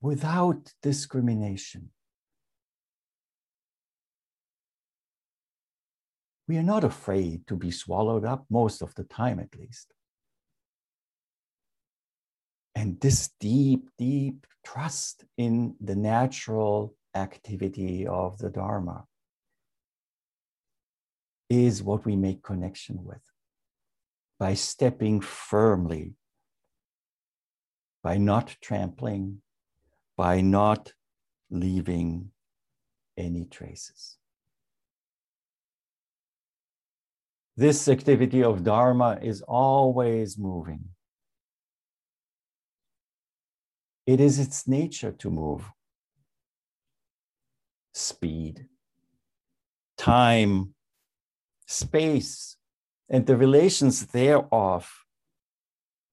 without 0.01 0.73
discrimination. 0.83 1.91
We 6.49 6.57
are 6.57 6.63
not 6.63 6.85
afraid 6.85 7.47
to 7.49 7.57
be 7.57 7.71
swallowed 7.71 8.25
up, 8.25 8.47
most 8.49 8.81
of 8.81 8.95
the 8.95 9.05
time 9.05 9.41
at 9.41 9.55
least. 9.55 9.93
And 12.75 13.01
this 13.01 13.31
deep, 13.41 13.91
deep 13.99 14.47
trust 14.65 15.25
in 15.37 15.75
the 15.81 15.97
natural 15.97 16.95
activity 17.15 18.07
of 18.07 18.39
the 18.39 18.51
Dharma 18.51 19.05
is 21.49 21.83
what 21.83 22.05
we 22.05 22.17
make 22.17 22.43
connection 22.43 23.05
with 23.05 23.23
by 24.39 24.55
stepping 24.55 25.21
firmly, 25.21 26.15
by 28.03 28.17
not 28.19 28.57
trampling, 28.61 29.41
by 30.17 30.41
not 30.41 30.93
leaving 31.51 32.31
any 33.17 33.45
traces. 33.45 34.19
This 37.57 37.89
activity 37.89 38.43
of 38.43 38.65
Dharma 38.65 39.19
is 39.23 39.41
always 39.43 40.37
moving. 40.37 40.85
It 44.07 44.21
is 44.21 44.39
its 44.39 44.69
nature 44.69 45.13
to 45.13 45.31
move. 45.31 45.65
Speed, 47.95 48.67
time, 49.97 50.76
space, 51.67 52.57
and 53.09 53.27
the 53.27 53.37
relations 53.37 54.07
thereof 54.07 54.91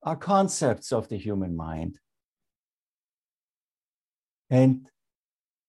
are 0.04 0.16
concepts 0.16 0.92
of 0.92 1.08
the 1.08 1.18
human 1.18 1.56
mind. 1.56 2.00
And 4.50 4.88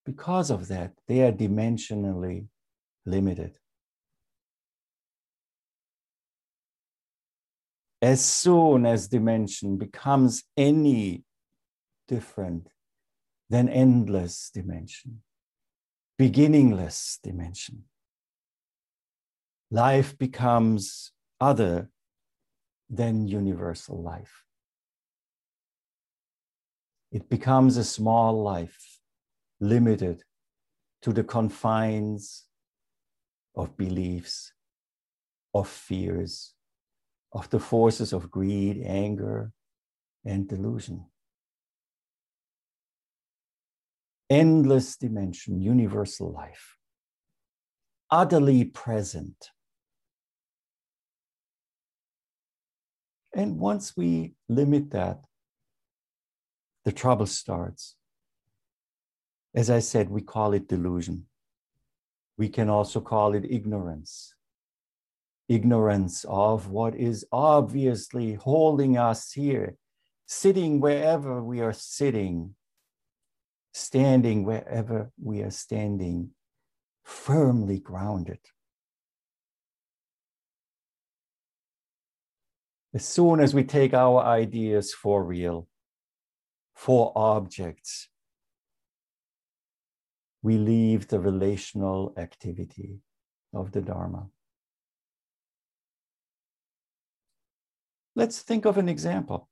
because 0.05 0.51
of 0.51 0.69
that, 0.69 0.93
they 1.07 1.23
are 1.23 1.33
dimensionally 1.33 2.49
limited. 3.07 3.57
As 8.03 8.23
soon 8.23 8.85
as 8.85 9.09
dimension 9.09 9.79
becomes 9.79 10.45
any 10.57 11.25
different 12.07 12.69
than 13.49 13.69
endless 13.69 14.51
dimension, 14.53 15.23
beginningless 16.19 17.19
dimension, 17.23 17.85
life 19.71 20.17
becomes 20.19 21.13
other 21.41 21.91
than 22.89 23.27
universal 23.27 24.03
life. 24.03 24.45
It 27.11 27.29
becomes 27.29 27.77
a 27.77 27.85
small 27.85 28.43
life, 28.43 29.01
limited 29.61 30.23
to 31.03 31.13
the 31.13 31.25
confines 31.25 32.45
of 33.55 33.77
beliefs, 33.77 34.53
of 35.55 35.69
fears, 35.69 36.55
of 37.33 37.49
the 37.51 37.61
forces 37.61 38.13
of 38.13 38.31
greed, 38.31 38.83
anger, 38.85 39.53
and 40.25 40.49
delusion. 40.49 41.07
Endless 44.31 44.97
dimension, 44.97 45.61
universal 45.61 46.33
life, 46.33 46.79
utterly 48.11 48.65
present 48.65 49.51
And 53.35 53.59
once 53.59 53.97
we 53.97 54.35
limit 54.49 54.91
that, 54.93 55.25
the 56.85 56.93
trouble 56.93 57.27
starts. 57.27 57.97
As 59.55 59.71
I 59.71 59.81
said, 59.81 60.09
we 60.09 60.23
call 60.23 60.53
it 60.53 60.69
delusion. 60.69 61.27
We 62.39 62.49
can 62.49 62.69
also 62.69 63.01
call 63.01 63.35
it 63.35 63.45
ignorance. 63.49 64.35
Ignorance 65.49 66.25
of 66.29 66.69
what 66.69 66.95
is 66.95 67.27
obviously 67.33 68.35
holding 68.35 68.97
us 68.97 69.33
here, 69.33 69.77
sitting 70.27 70.81
wherever 70.81 71.43
we 71.43 71.61
are 71.61 71.73
sitting, 71.73 72.55
standing 73.73 74.45
wherever 74.45 75.11
we 75.23 75.43
are 75.43 75.51
standing, 75.51 76.31
firmly 77.05 77.79
grounded. 77.81 78.39
As 82.95 83.05
soon 83.05 83.41
as 83.41 83.53
we 83.53 83.65
take 83.65 83.93
our 83.93 84.23
ideas 84.23 84.95
for 84.95 85.25
real, 85.25 85.67
for 86.75 87.13
objects, 87.17 88.09
we 90.43 90.57
leave 90.59 91.09
the 91.09 91.19
relational 91.19 92.15
activity 92.17 93.01
of 93.53 93.73
the 93.73 93.81
Dharma. 93.81 94.29
Let's 98.15 98.41
think 98.43 98.65
of 98.65 98.79
an 98.79 98.89
example. 98.89 99.49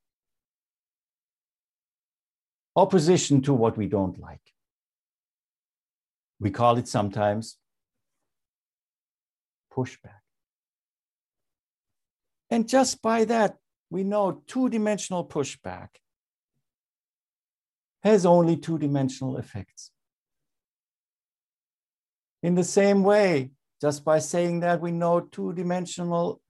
Opposition 2.77 3.43
to 3.43 3.53
what 3.53 3.77
we 3.77 3.89
don't 3.89 4.19
like. 4.21 4.41
We 6.39 6.51
call 6.51 6.79
it 6.79 6.87
sometimes 6.87 7.57
pushback. 9.73 10.22
And 12.53 12.69
just 12.69 13.01
by 13.01 13.25
that, 13.25 13.57
we 13.89 14.05
know 14.05 14.43
two 14.47 14.69
dimensional 14.69 15.27
pushback 15.27 15.89
has 18.03 18.27
only 18.27 18.59
two 18.59 18.77
dimensional 18.77 19.39
effects. 19.39 19.91
In 22.43 22.55
the 22.55 22.63
same 22.63 23.05
way, 23.05 23.53
just 23.81 24.05
by 24.05 24.19
saying 24.19 24.61
that, 24.61 24.83
we 24.83 24.93
know 24.93 25.21
two 25.21 25.55
dimensional 25.55 26.43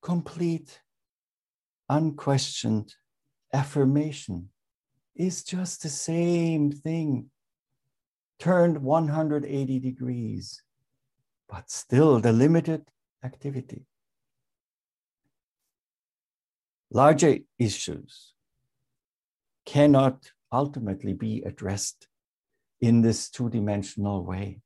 complete, 0.00 0.80
unquestioned 1.88 2.94
affirmation 3.52 4.50
is 5.16 5.42
just 5.42 5.82
the 5.82 5.88
same 5.88 6.70
thing, 6.70 7.31
turned 8.42 8.82
180 8.82 9.78
degrees, 9.78 10.62
but 11.48 11.70
still 11.70 12.18
the 12.18 12.32
limited 12.32 12.82
activity. 13.22 13.86
Larger 16.90 17.38
issues 17.56 18.32
cannot 19.64 20.32
ultimately 20.50 21.12
be 21.12 21.44
addressed 21.46 22.08
in 22.80 23.00
this 23.00 23.30
two 23.30 23.48
dimensional 23.48 24.24
way, 24.24 24.60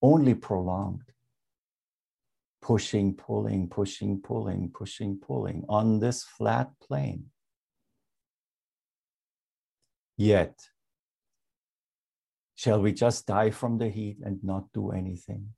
only 0.00 0.34
prolonged. 0.34 1.10
Pushing, 2.60 3.16
pulling, 3.16 3.68
pushing, 3.68 4.20
pulling, 4.20 4.70
pushing, 4.72 5.18
pulling 5.18 5.64
on 5.68 5.98
this 5.98 6.22
flat 6.22 6.70
plane. 6.80 7.24
Yet, 10.16 10.54
shall 12.62 12.80
we 12.80 12.92
just 12.92 13.26
die 13.26 13.50
from 13.50 13.76
the 13.76 13.88
heat 13.88 14.18
and 14.24 14.38
not 14.44 14.72
do 14.72 14.92
anything? 14.92 15.48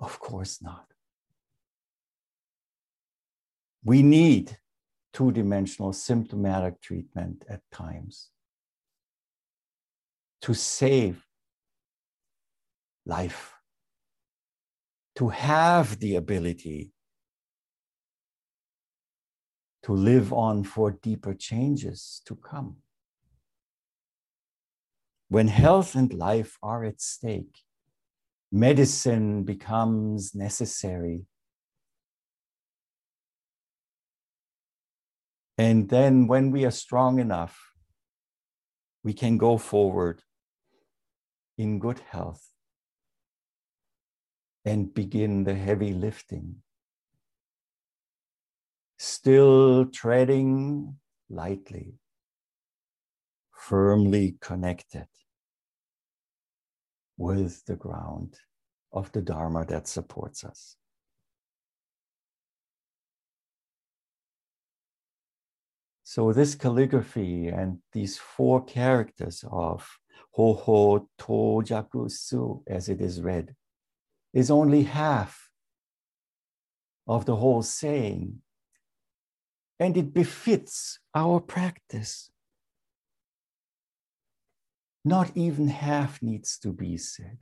Of 0.00 0.18
course 0.18 0.60
not. 0.60 0.86
We 3.84 4.02
need 4.02 4.58
two 5.12 5.30
dimensional 5.30 5.92
symptomatic 5.92 6.80
treatment 6.80 7.44
at 7.48 7.60
times 7.70 8.30
to 10.42 10.52
save 10.52 11.24
life, 13.06 13.54
to 15.14 15.28
have 15.28 16.00
the 16.00 16.16
ability 16.16 16.90
to 19.84 19.92
live 19.92 20.32
on 20.32 20.64
for 20.64 20.90
deeper 20.90 21.34
changes 21.34 22.20
to 22.26 22.34
come. 22.34 22.78
When 25.28 25.48
health 25.48 25.94
and 25.94 26.12
life 26.12 26.56
are 26.62 26.84
at 26.84 27.00
stake, 27.00 27.60
medicine 28.50 29.44
becomes 29.44 30.34
necessary. 30.34 31.26
And 35.58 35.88
then, 35.90 36.28
when 36.28 36.50
we 36.50 36.64
are 36.64 36.70
strong 36.70 37.18
enough, 37.18 37.58
we 39.02 39.12
can 39.12 39.36
go 39.38 39.58
forward 39.58 40.22
in 41.58 41.78
good 41.78 42.00
health 42.10 42.48
and 44.64 44.94
begin 44.94 45.44
the 45.44 45.54
heavy 45.54 45.92
lifting. 45.92 46.62
Still 48.98 49.86
treading 49.86 50.96
lightly, 51.28 51.94
firmly 53.58 54.36
connected 54.40 55.08
with 57.16 57.64
the 57.66 57.74
ground 57.74 58.38
of 58.92 59.10
the 59.12 59.20
Dharma 59.20 59.66
that 59.66 59.88
supports 59.88 60.44
us. 60.44 60.76
So, 66.04 66.32
this 66.32 66.54
calligraphy 66.54 67.48
and 67.48 67.80
these 67.92 68.16
four 68.16 68.64
characters 68.64 69.44
of 69.50 69.86
Ho 70.32 70.54
Ho 70.54 71.08
To 71.18 71.62
Jaku 71.68 72.10
Su, 72.10 72.62
as 72.66 72.88
it 72.88 73.00
is 73.00 73.20
read, 73.20 73.54
is 74.32 74.50
only 74.50 74.84
half 74.84 75.50
of 77.06 77.26
the 77.26 77.36
whole 77.36 77.62
saying. 77.62 78.40
And 79.80 79.96
it 79.96 80.14
befits 80.14 80.98
our 81.14 81.40
practice. 81.40 82.30
Not 85.08 85.30
even 85.34 85.68
half 85.68 86.20
needs 86.20 86.58
to 86.58 86.70
be 86.70 86.98
said. 86.98 87.38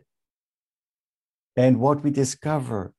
And 1.57 1.81
what 1.81 2.05
we 2.05 2.12
discover 2.12 2.94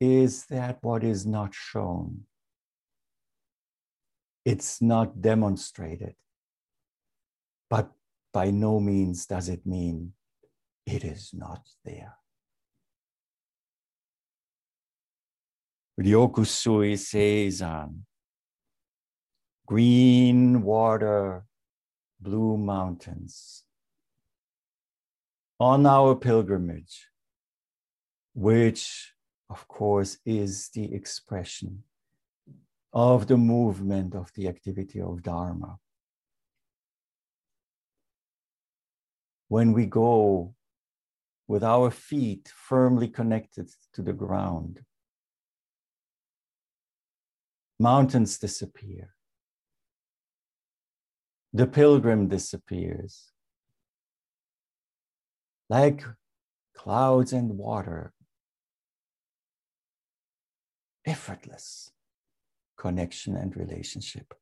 is 0.00 0.46
that 0.46 0.78
what 0.80 1.04
is 1.04 1.26
not 1.26 1.52
shown, 1.52 2.22
it's 4.46 4.80
not 4.80 5.20
demonstrated, 5.20 6.14
but 7.68 7.90
by 8.32 8.50
no 8.50 8.80
means 8.80 9.26
does 9.26 9.50
it 9.50 9.66
mean 9.66 10.14
it 10.86 11.04
is 11.04 11.32
not 11.34 11.60
there. 11.84 12.14
Ryokusui 16.00 16.94
Seizan, 16.94 18.04
green 19.66 20.62
water, 20.62 21.44
blue 22.20 22.56
mountains. 22.56 23.64
On 25.60 25.86
our 25.86 26.14
pilgrimage, 26.14 27.08
which 28.34 29.12
of 29.50 29.66
course 29.66 30.18
is 30.24 30.68
the 30.70 30.94
expression 30.94 31.82
of 32.92 33.26
the 33.26 33.36
movement 33.36 34.14
of 34.14 34.30
the 34.34 34.48
activity 34.48 35.00
of 35.00 35.22
Dharma. 35.22 35.78
When 39.48 39.72
we 39.72 39.86
go 39.86 40.54
with 41.46 41.64
our 41.64 41.90
feet 41.90 42.52
firmly 42.54 43.08
connected 43.08 43.70
to 43.94 44.02
the 44.02 44.12
ground, 44.12 44.80
mountains 47.78 48.38
disappear. 48.38 49.14
The 51.52 51.66
pilgrim 51.66 52.28
disappears. 52.28 53.32
Like 55.68 56.04
clouds 56.74 57.32
and 57.32 57.58
water, 57.58 58.12
effortless 61.04 61.92
connection 62.76 63.36
and 63.36 63.56
relationship. 63.56 64.34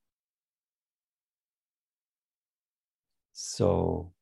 So 3.33 4.13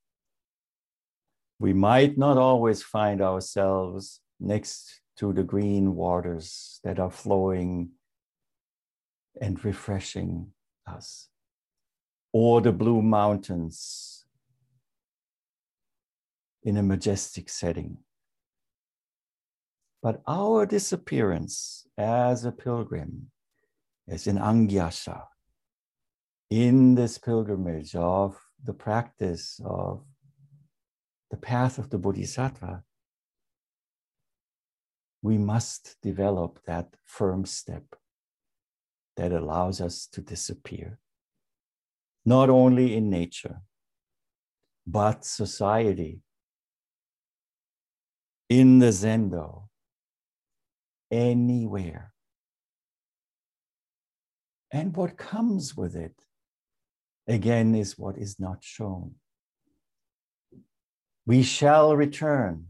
we 1.58 1.72
might 1.72 2.18
not 2.18 2.36
always 2.36 2.82
find 2.82 3.20
ourselves 3.20 4.20
next 4.40 5.00
to 5.16 5.32
the 5.32 5.42
green 5.44 5.94
waters 5.94 6.80
that 6.84 6.98
are 6.98 7.10
flowing 7.10 7.90
and 9.40 9.64
refreshing 9.64 10.48
us, 10.86 11.28
or 12.34 12.60
the 12.60 12.72
blue 12.72 13.00
mountains 13.00 14.26
in 16.64 16.76
a 16.76 16.82
majestic 16.82 17.48
setting. 17.48 17.96
But 20.02 20.20
our 20.26 20.66
disappearance 20.66 21.86
as 21.96 22.44
a 22.44 22.50
pilgrim, 22.50 23.30
as 24.08 24.26
in 24.26 24.36
Angyasa, 24.36 25.22
in 26.50 26.96
this 26.96 27.18
pilgrimage 27.18 27.94
of 27.94 28.36
the 28.64 28.74
practice 28.74 29.60
of 29.64 30.02
the 31.30 31.36
path 31.36 31.78
of 31.78 31.90
the 31.90 31.98
Bodhisattva, 31.98 32.82
we 35.22 35.38
must 35.38 35.96
develop 36.02 36.58
that 36.66 36.96
firm 37.04 37.44
step 37.44 37.84
that 39.16 39.30
allows 39.30 39.80
us 39.80 40.08
to 40.08 40.20
disappear, 40.20 40.98
not 42.24 42.48
only 42.48 42.94
in 42.94 43.10
nature, 43.10 43.60
but 44.86 45.24
society, 45.24 46.20
in 48.48 48.78
the 48.78 48.92
Zendo, 48.92 49.68
anywhere. 51.10 52.12
And 54.70 54.96
what 54.96 55.16
comes 55.16 55.76
with 55.76 55.94
it, 55.96 56.14
again, 57.26 57.74
is 57.74 57.98
what 57.98 58.18
is 58.18 58.40
not 58.40 58.58
shown. 58.62 59.14
We 61.26 61.42
shall 61.42 61.96
return. 61.96 62.66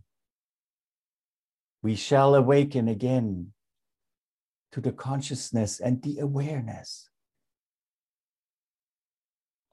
We 1.82 1.96
shall 1.96 2.34
awaken 2.34 2.88
again 2.88 3.52
to 4.72 4.80
the 4.80 4.92
consciousness 4.92 5.80
and 5.80 6.02
the 6.02 6.18
awareness 6.18 7.08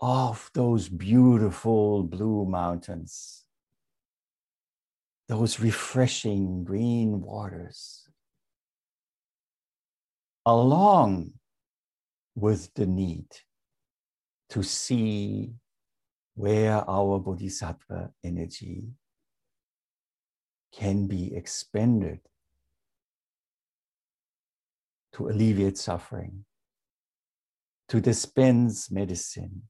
of 0.02 0.50
those 0.54 0.90
beautiful 0.90 2.04
blue 2.04 2.46
mountains, 2.46 3.46
those 5.28 5.60
refreshing 5.60 6.64
green 6.64 7.22
waters, 7.22 8.08
along 10.46 11.32
with 12.36 12.74
the 12.74 12.86
need 12.86 13.28
to 14.50 14.64
see 14.64 15.54
where 16.34 16.84
our 16.90 17.20
bodhisattva 17.20 18.12
energy 18.24 18.90
can 20.74 21.06
be 21.06 21.36
expended 21.36 22.20
to 25.14 25.28
alleviate 25.28 25.78
suffering 25.78 26.46
to 27.90 28.00
dispense 28.00 28.90
medicine, 28.90 29.64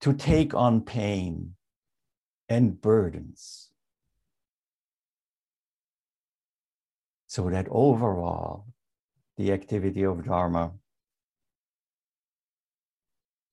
to 0.00 0.12
take 0.12 0.54
on 0.54 0.80
pain 0.82 1.54
and 2.48 2.80
burdens. 2.80 3.70
So 7.26 7.50
that 7.50 7.66
overall, 7.70 8.66
the 9.36 9.52
activity 9.52 10.04
of 10.04 10.24
Dharma 10.24 10.72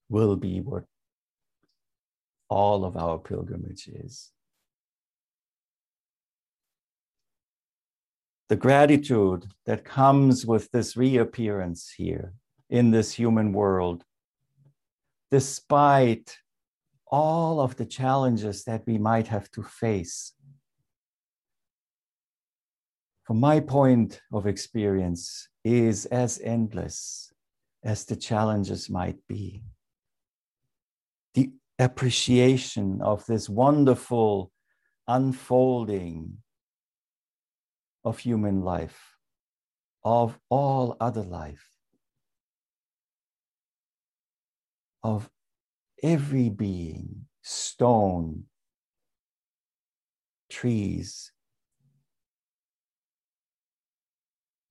will 0.09 0.35
be 0.35 0.61
what 0.61 0.85
all 2.49 2.85
of 2.85 2.95
our 2.95 3.17
pilgrimage 3.17 3.87
is. 3.87 4.31
The 8.49 8.55
gratitude 8.55 9.47
that 9.65 9.83
comes 9.83 10.45
with 10.45 10.69
this 10.71 10.95
reappearance 10.95 11.91
here 11.97 12.33
in 12.69 12.91
this 12.91 13.13
human 13.13 13.53
world, 13.53 14.03
despite 15.33 16.37
all 17.07 17.59
of 17.59 17.75
the 17.75 17.87
challenges 17.87 18.65
that 18.65 18.83
we 18.85 18.99
might 18.99 19.25
have 19.25 19.49
to 19.49 19.63
face. 19.63 20.33
From 23.23 23.39
my 23.39 23.59
point 23.59 24.21
of 24.31 24.45
experience, 24.45 25.49
is 25.63 26.05
as 26.05 26.39
endless 26.43 27.33
as 27.83 28.05
the 28.05 28.15
challenges 28.15 28.91
might 28.91 29.17
be. 29.27 29.63
The 31.33 31.49
appreciation 31.79 33.01
of 33.01 33.25
this 33.25 33.49
wonderful 33.49 34.51
unfolding 35.07 36.37
of 38.05 38.19
human 38.19 38.61
life, 38.61 39.17
of 40.03 40.37
all 40.49 40.95
other 40.99 41.23
life, 41.23 41.72
of 45.03 45.29
every 46.01 46.49
being, 46.49 47.25
stone, 47.41 48.45
trees, 50.49 51.31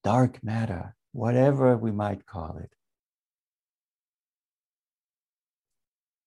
dark 0.02 0.42
matter, 0.42 0.96
whatever 1.12 1.76
we 1.76 1.92
might 1.92 2.26
call 2.26 2.58
it, 2.58 2.72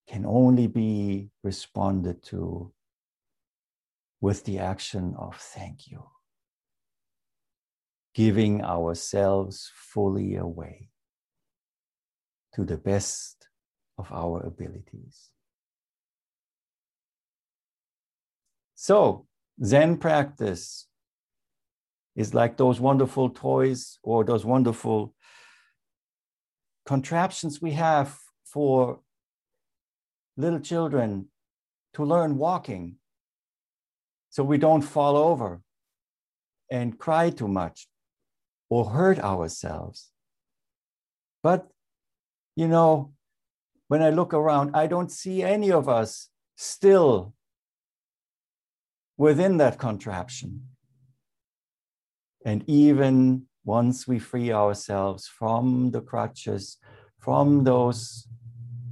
can 0.08 0.26
only 0.26 0.68
be 0.68 1.30
responded 1.44 2.24
to 2.24 2.72
with 4.22 4.44
the 4.46 4.60
action 4.60 5.16
of 5.18 5.36
thank 5.38 5.88
you, 5.88 6.04
giving 8.14 8.64
ourselves 8.64 9.72
fully 9.76 10.36
away 10.36 10.90
to 12.54 12.64
the 12.64 12.78
best 12.78 13.35
of 13.98 14.12
our 14.12 14.42
abilities. 14.42 15.30
So, 18.76 19.26
Zen 19.64 19.98
practice 19.98 20.88
is 22.16 22.34
like 22.34 22.58
those 22.58 22.80
wonderful 22.80 23.30
toys 23.30 24.00
or 24.04 24.24
those 24.24 24.46
wonderful 24.46 25.14
contraptions 26.86 27.62
we 27.62 27.72
have 27.72 28.18
for 28.46 29.00
little 30.38 30.60
children 30.60 31.28
to 31.94 32.04
learn 32.04 32.38
walking 32.38 32.98
so 34.30 34.44
we 34.44 34.58
don't 34.58 34.82
fall 34.82 35.16
over 35.16 35.62
and 36.70 37.00
cry 37.00 37.30
too 37.30 37.48
much 37.48 37.88
or 38.70 38.90
hurt 38.90 39.20
ourselves. 39.20 40.12
But, 41.42 41.68
you 42.56 42.68
know, 42.68 43.15
when 43.88 44.02
I 44.02 44.10
look 44.10 44.34
around, 44.34 44.76
I 44.76 44.88
don't 44.88 45.12
see 45.12 45.44
any 45.44 45.72
of 45.72 45.88
us 45.88 46.30
still 46.56 47.34
within 49.18 49.58
that 49.58 49.78
contraption. 49.78 50.68
And 52.46 52.64
even 52.68 53.48
once 53.64 54.08
we 54.08 54.20
free 54.20 54.52
ourselves 54.52 55.28
from 55.28 55.92
the 55.92 56.02
crutches, 56.02 56.78
from 57.20 57.64
those 57.64 58.28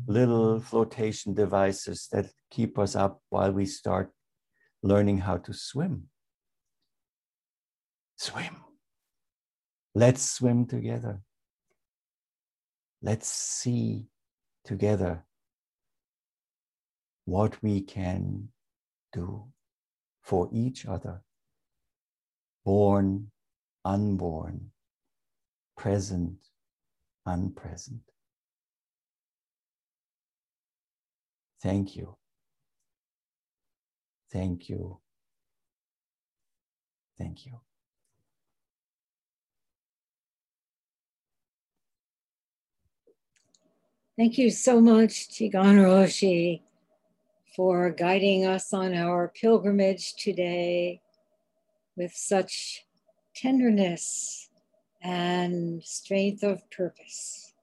little 0.08 0.60
flotation 0.60 1.34
devices 1.34 2.08
that 2.12 2.32
keep 2.50 2.78
us 2.78 2.96
up 2.96 3.22
while 3.30 3.52
we 3.52 3.66
start 3.66 4.12
learning 4.82 5.20
how 5.20 5.38
to 5.38 5.54
swim. 5.54 6.10
Swim. 8.18 8.58
Let's 9.96 10.24
swim 10.24 10.66
together. 10.66 11.22
Let's 13.02 13.28
see 13.28 14.08
together 14.64 15.24
what 17.26 17.62
we 17.62 17.82
can 17.82 18.50
do 19.12 19.46
for 20.22 20.50
each 20.52 20.86
other, 20.86 21.22
born, 22.66 23.32
unborn, 23.86 24.72
present, 25.78 26.38
unpresent. 27.26 28.02
Thank 31.62 31.96
you. 31.96 32.16
Thank 34.32 34.70
you. 34.70 35.00
Thank 37.18 37.46
you. 37.46 37.60
Thank 44.16 44.38
you 44.38 44.52
so 44.52 44.80
much, 44.80 45.30
Chigan 45.30 45.80
Roshi, 45.80 46.62
for 47.56 47.90
guiding 47.90 48.46
us 48.46 48.72
on 48.72 48.94
our 48.94 49.28
pilgrimage 49.30 50.14
today 50.14 51.02
with 51.98 52.14
such 52.14 52.86
tenderness 53.36 54.52
and 55.02 55.84
strength 55.84 56.44
of 56.44 56.70
purpose. 56.70 57.54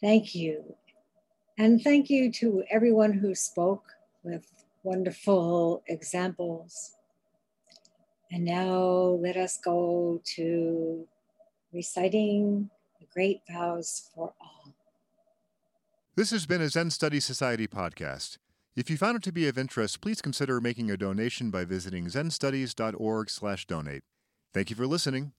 Thank 0.00 0.34
you. 0.34 0.74
And 1.56 1.80
thank 1.80 2.10
you 2.10 2.32
to 2.32 2.64
everyone 2.68 3.12
who 3.12 3.36
spoke 3.36 3.84
with 4.24 4.50
wonderful 4.82 5.84
examples. 5.86 6.96
And 8.32 8.44
now 8.44 9.16
let 9.22 9.36
us 9.36 9.58
go 9.58 10.20
to 10.34 11.06
reciting 11.72 12.68
the 12.98 13.06
great 13.14 13.42
vows 13.48 14.10
for 14.12 14.32
all. 14.40 14.59
This 16.20 16.32
has 16.32 16.44
been 16.44 16.60
a 16.60 16.68
Zen 16.68 16.90
Study 16.90 17.18
Society 17.18 17.66
podcast. 17.66 18.36
If 18.76 18.90
you 18.90 18.98
found 18.98 19.16
it 19.16 19.22
to 19.22 19.32
be 19.32 19.48
of 19.48 19.56
interest, 19.56 20.02
please 20.02 20.20
consider 20.20 20.60
making 20.60 20.90
a 20.90 20.98
donation 20.98 21.50
by 21.50 21.64
visiting 21.64 22.08
zenstudies.org/donate. 22.08 24.02
Thank 24.52 24.68
you 24.68 24.76
for 24.76 24.86
listening. 24.86 25.32